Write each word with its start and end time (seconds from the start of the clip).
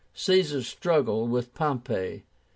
CAESAR'S 0.15 0.65
STRUGGLE 0.67 1.27
WITH 1.27 1.53
POMPEY. 1.53 2.23